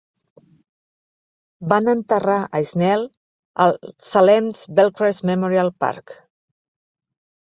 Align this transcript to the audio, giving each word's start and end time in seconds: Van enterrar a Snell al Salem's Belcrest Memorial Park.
Van 1.73 1.91
enterrar 1.93 2.37
a 2.45 2.61
Snell 2.69 3.03
al 3.65 3.77
Salem's 4.07 4.63
Belcrest 4.79 5.27
Memorial 5.31 5.71
Park. 5.85 6.15